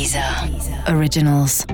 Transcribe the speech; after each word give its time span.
Deezer 0.00 0.24
Originals. 0.96 1.66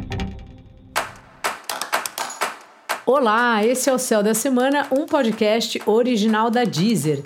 Olá, 3.06 3.64
esse 3.64 3.88
é 3.88 3.92
o 3.92 4.00
Céu 4.00 4.20
da 4.20 4.34
Semana, 4.34 4.84
um 4.90 5.06
podcast 5.06 5.80
original 5.86 6.50
da 6.50 6.64
Deezer. 6.64 7.22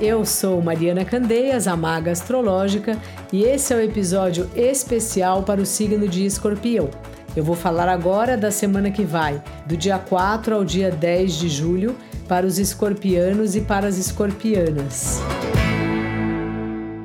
Eu 0.00 0.24
sou 0.24 0.62
Mariana 0.62 1.04
Candeias, 1.04 1.68
a 1.68 1.76
maga 1.76 2.10
astrológica, 2.10 2.96
e 3.30 3.42
esse 3.42 3.74
é 3.74 3.76
o 3.76 3.82
episódio 3.82 4.50
especial 4.56 5.42
para 5.42 5.60
o 5.60 5.66
signo 5.66 6.08
de 6.08 6.24
Escorpião. 6.24 6.88
Eu 7.36 7.44
vou 7.44 7.54
falar 7.54 7.86
agora 7.86 8.34
da 8.34 8.50
semana 8.50 8.90
que 8.90 9.04
vai, 9.04 9.42
do 9.66 9.76
dia 9.76 9.98
4 9.98 10.54
ao 10.54 10.64
dia 10.64 10.90
10 10.90 11.34
de 11.34 11.50
julho, 11.50 11.94
para 12.26 12.46
os 12.46 12.58
escorpianos 12.58 13.54
e 13.54 13.60
para 13.60 13.86
as 13.86 13.98
escorpianas. 13.98 15.20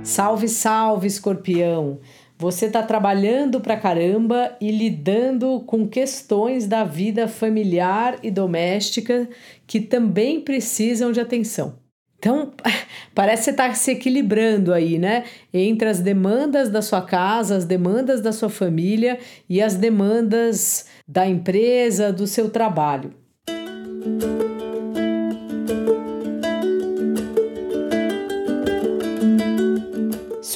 Salve, 0.08 0.48
salve, 0.48 1.06
escorpião! 1.06 2.00
Você 2.38 2.68
está 2.68 2.82
trabalhando 2.82 3.60
pra 3.60 3.76
caramba 3.76 4.56
e 4.62 4.72
lidando 4.72 5.60
com 5.68 5.86
questões 5.86 6.66
da 6.66 6.86
vida 6.86 7.28
familiar 7.28 8.18
e 8.24 8.32
doméstica 8.32 9.28
que 9.68 9.82
também 9.82 10.40
precisam 10.40 11.12
de 11.12 11.20
atenção. 11.20 11.80
Então, 12.18 12.54
parece 13.14 13.42
que 13.42 13.46
você 13.46 13.52
está 13.52 13.74
se 13.74 13.92
equilibrando 13.92 14.74
aí, 14.74 14.98
né? 14.98 15.26
Entre 15.54 15.90
as 15.90 16.00
demandas 16.00 16.70
da 16.70 16.82
sua 16.82 17.02
casa, 17.02 17.58
as 17.58 17.66
demandas 17.66 18.22
da 18.22 18.32
sua 18.32 18.50
família 18.50 19.20
e 19.50 19.62
as 19.62 19.76
demandas 19.76 20.86
da 21.06 21.28
empresa, 21.28 22.14
do 22.14 22.26
seu 22.26 22.50
trabalho. 22.50 23.14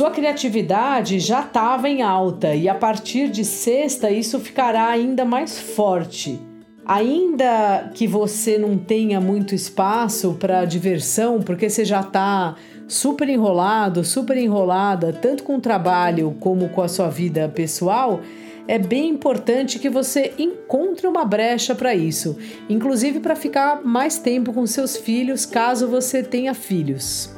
Sua 0.02 0.10
criatividade 0.10 1.20
já 1.20 1.42
estava 1.42 1.88
em 1.88 2.02
alta 2.02 2.56
e 2.56 2.68
a 2.68 2.74
partir 2.74 3.30
de 3.30 3.46
sexta 3.46 4.10
isso 4.10 4.40
ficará 4.40 4.88
ainda 4.88 5.24
mais 5.24 5.60
forte. 5.60 6.40
Ainda 6.84 7.92
que 7.94 8.08
você 8.08 8.58
não 8.58 8.80
tenha 8.80 9.22
muito 9.22 9.54
espaço 9.54 10.34
para 10.40 10.66
diversão, 10.66 11.40
porque 11.40 11.70
você 11.70 11.86
já 11.86 12.00
está 12.00 12.56
super 12.88 13.30
enrolado, 13.30 14.04
super 14.04 14.38
enrolada, 14.38 15.14
tanto 15.14 15.44
com 15.44 15.58
o 15.58 15.62
trabalho 15.62 16.36
como 16.40 16.70
com 16.70 16.82
a 16.82 16.88
sua 16.88 17.08
vida 17.08 17.48
pessoal, 17.48 18.22
é 18.68 18.80
bem 18.80 19.08
importante 19.08 19.78
que 19.78 19.88
você 19.88 20.34
encontre 20.40 21.06
uma 21.06 21.24
brecha 21.24 21.76
para 21.76 21.94
isso, 21.94 22.36
inclusive 22.68 23.20
para 23.20 23.36
ficar 23.36 23.86
mais 23.86 24.18
tempo 24.18 24.52
com 24.52 24.66
seus 24.66 24.98
filhos, 24.98 25.46
caso 25.46 25.88
você 25.88 26.24
tenha 26.24 26.56
filhos. 26.56 27.30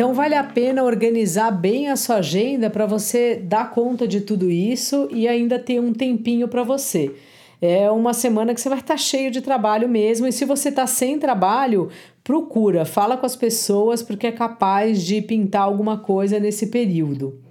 Então 0.00 0.14
vale 0.14 0.34
a 0.34 0.42
pena 0.42 0.82
organizar 0.82 1.50
bem 1.50 1.90
a 1.90 1.94
sua 1.94 2.16
agenda 2.16 2.70
para 2.70 2.86
você 2.86 3.36
dar 3.36 3.70
conta 3.70 4.08
de 4.08 4.22
tudo 4.22 4.50
isso 4.50 5.06
e 5.12 5.28
ainda 5.28 5.58
ter 5.58 5.78
um 5.78 5.92
tempinho 5.92 6.48
para 6.48 6.62
você. 6.62 7.14
É 7.60 7.90
uma 7.90 8.14
semana 8.14 8.54
que 8.54 8.62
você 8.62 8.70
vai 8.70 8.78
estar 8.78 8.94
tá 8.94 8.96
cheio 8.96 9.30
de 9.30 9.42
trabalho 9.42 9.86
mesmo, 9.86 10.26
e 10.26 10.32
se 10.32 10.46
você 10.46 10.70
está 10.70 10.86
sem 10.86 11.18
trabalho, 11.18 11.90
procura, 12.24 12.86
fala 12.86 13.14
com 13.18 13.26
as 13.26 13.36
pessoas 13.36 14.02
porque 14.02 14.26
é 14.26 14.32
capaz 14.32 15.04
de 15.04 15.20
pintar 15.20 15.64
alguma 15.64 15.98
coisa 15.98 16.40
nesse 16.40 16.68
período. 16.68 17.49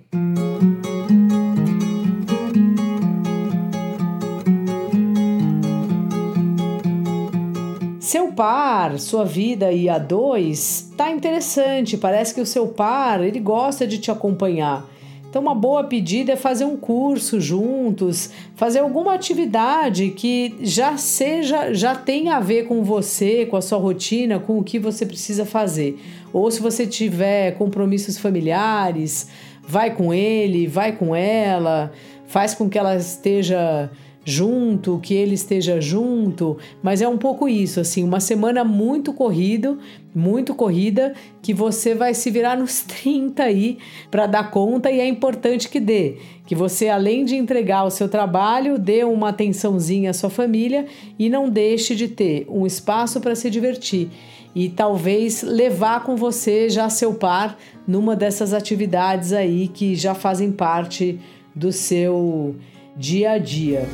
Seu 8.09 8.31
par, 8.31 8.97
sua 8.97 9.23
vida 9.23 9.71
e 9.71 9.87
a 9.87 9.99
dois, 9.99 10.91
tá 10.97 11.11
interessante. 11.11 11.95
Parece 11.95 12.33
que 12.33 12.41
o 12.41 12.45
seu 12.45 12.69
par, 12.69 13.23
ele 13.23 13.39
gosta 13.39 13.85
de 13.85 13.99
te 13.99 14.09
acompanhar. 14.09 14.83
Então, 15.29 15.43
uma 15.43 15.53
boa 15.53 15.83
pedida 15.83 16.31
é 16.31 16.35
fazer 16.35 16.65
um 16.65 16.75
curso 16.75 17.39
juntos, 17.39 18.31
fazer 18.55 18.79
alguma 18.79 19.13
atividade 19.13 20.09
que 20.09 20.55
já 20.61 20.97
seja, 20.97 21.71
já 21.71 21.93
tenha 21.93 22.37
a 22.37 22.39
ver 22.39 22.63
com 22.63 22.83
você, 22.83 23.45
com 23.45 23.55
a 23.55 23.61
sua 23.61 23.77
rotina, 23.77 24.39
com 24.39 24.57
o 24.57 24.63
que 24.63 24.79
você 24.79 25.05
precisa 25.05 25.45
fazer. 25.45 26.01
Ou 26.33 26.49
se 26.49 26.63
você 26.63 26.87
tiver 26.87 27.59
compromissos 27.59 28.17
familiares, 28.17 29.29
vai 29.61 29.95
com 29.95 30.11
ele, 30.11 30.65
vai 30.65 30.93
com 30.93 31.15
ela, 31.15 31.91
faz 32.25 32.55
com 32.55 32.67
que 32.67 32.79
ela 32.79 32.95
esteja 32.95 33.91
junto, 34.29 34.99
que 35.01 35.13
ele 35.13 35.33
esteja 35.33 35.81
junto, 35.81 36.57
mas 36.83 37.01
é 37.01 37.07
um 37.07 37.17
pouco 37.17 37.49
isso, 37.49 37.79
assim, 37.79 38.03
uma 38.03 38.19
semana 38.19 38.63
muito 38.63 39.11
corrido, 39.11 39.79
muito 40.13 40.53
corrida, 40.53 41.13
que 41.41 41.53
você 41.53 41.95
vai 41.95 42.13
se 42.13 42.29
virar 42.29 42.55
nos 42.55 42.81
30 42.87 43.43
aí 43.43 43.79
para 44.11 44.27
dar 44.27 44.51
conta 44.51 44.91
e 44.91 44.99
é 44.99 45.07
importante 45.07 45.67
que 45.67 45.79
dê, 45.79 46.17
que 46.45 46.53
você 46.53 46.89
além 46.89 47.25
de 47.25 47.35
entregar 47.35 47.83
o 47.83 47.89
seu 47.89 48.07
trabalho, 48.07 48.77
dê 48.77 49.03
uma 49.03 49.29
atençãozinha 49.29 50.11
à 50.11 50.13
sua 50.13 50.29
família 50.29 50.85
e 51.17 51.27
não 51.29 51.49
deixe 51.49 51.95
de 51.95 52.07
ter 52.07 52.45
um 52.47 52.67
espaço 52.67 53.19
para 53.19 53.35
se 53.35 53.49
divertir. 53.49 54.09
E 54.55 54.69
talvez 54.69 55.43
levar 55.43 56.03
com 56.03 56.15
você 56.15 56.69
já 56.69 56.89
seu 56.89 57.13
par 57.13 57.57
numa 57.87 58.15
dessas 58.15 58.53
atividades 58.53 59.31
aí 59.31 59.67
que 59.67 59.95
já 59.95 60.13
fazem 60.13 60.51
parte 60.51 61.19
do 61.55 61.71
seu 61.71 62.55
dia 62.99 63.31
a 63.31 63.37
dia. 63.37 63.87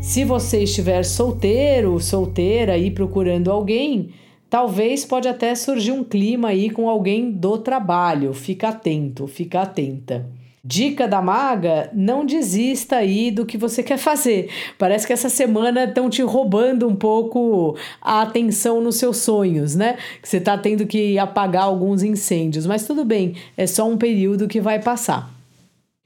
Se 0.00 0.24
você 0.24 0.62
estiver 0.62 1.04
solteiro, 1.04 2.00
solteira 2.00 2.78
e 2.78 2.90
procurando 2.90 3.50
alguém, 3.50 4.08
talvez 4.48 5.04
pode 5.04 5.28
até 5.28 5.54
surgir 5.54 5.92
um 5.92 6.02
clima 6.02 6.48
aí 6.48 6.70
com 6.70 6.88
alguém 6.88 7.30
do 7.30 7.58
trabalho. 7.58 8.32
Fica 8.32 8.70
atento, 8.70 9.26
fica 9.26 9.60
atenta. 9.60 10.26
Dica 10.66 11.06
da 11.06 11.20
maga: 11.20 11.90
não 11.92 12.24
desista 12.24 12.96
aí 12.96 13.30
do 13.30 13.44
que 13.44 13.58
você 13.58 13.82
quer 13.82 13.98
fazer. 13.98 14.48
Parece 14.78 15.06
que 15.06 15.12
essa 15.12 15.28
semana 15.28 15.84
estão 15.84 16.08
te 16.08 16.22
roubando 16.22 16.88
um 16.88 16.96
pouco 16.96 17.76
a 18.00 18.22
atenção 18.22 18.80
nos 18.80 18.96
seus 18.96 19.18
sonhos, 19.18 19.74
né? 19.74 19.98
Que 20.22 20.28
você 20.28 20.38
está 20.38 20.56
tendo 20.56 20.86
que 20.86 21.18
apagar 21.18 21.64
alguns 21.64 22.02
incêndios, 22.02 22.64
mas 22.64 22.86
tudo 22.86 23.04
bem, 23.04 23.36
é 23.58 23.66
só 23.66 23.86
um 23.86 23.98
período 23.98 24.48
que 24.48 24.58
vai 24.58 24.80
passar. 24.80 25.30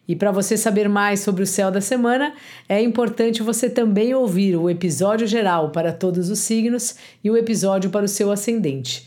E 0.09 0.17
para 0.17 0.33
você 0.33 0.57
saber 0.57 0.89
mais 0.89 1.21
sobre 1.21 1.43
o 1.43 1.47
céu 1.47 1.71
da 1.71 1.83
semana, 1.83 2.33
é 2.69 2.83
importante 2.83 3.43
você 3.43 3.71
também 3.71 4.13
ouvir 4.15 4.57
o 4.57 4.69
episódio 4.69 5.27
geral 5.27 5.71
para 5.71 5.93
todos 5.93 6.31
os 6.31 6.39
signos 6.41 6.97
e 7.23 7.31
o 7.31 7.37
episódio 7.37 7.91
para 7.91 8.07
o 8.07 8.09
seu 8.09 8.33
ascendente. 8.33 9.07